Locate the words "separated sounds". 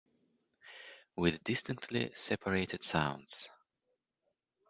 2.15-3.49